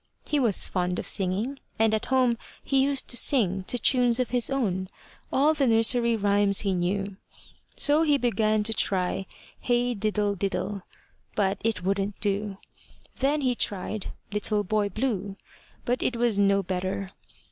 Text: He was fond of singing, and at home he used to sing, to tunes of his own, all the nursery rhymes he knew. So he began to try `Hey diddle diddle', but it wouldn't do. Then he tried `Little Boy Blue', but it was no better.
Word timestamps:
He 0.25 0.39
was 0.39 0.65
fond 0.65 0.97
of 0.97 1.07
singing, 1.07 1.59
and 1.77 1.93
at 1.93 2.07
home 2.07 2.39
he 2.63 2.81
used 2.81 3.07
to 3.09 3.17
sing, 3.17 3.63
to 3.65 3.77
tunes 3.77 4.19
of 4.19 4.31
his 4.31 4.49
own, 4.49 4.89
all 5.31 5.53
the 5.53 5.67
nursery 5.67 6.15
rhymes 6.15 6.61
he 6.61 6.73
knew. 6.73 7.17
So 7.75 8.01
he 8.01 8.17
began 8.17 8.63
to 8.63 8.73
try 8.73 9.27
`Hey 9.63 9.93
diddle 9.93 10.33
diddle', 10.33 10.81
but 11.35 11.61
it 11.63 11.83
wouldn't 11.83 12.19
do. 12.19 12.57
Then 13.17 13.41
he 13.41 13.53
tried 13.53 14.07
`Little 14.31 14.67
Boy 14.67 14.89
Blue', 14.89 15.37
but 15.85 16.01
it 16.01 16.17
was 16.17 16.39
no 16.39 16.63
better. 16.63 17.09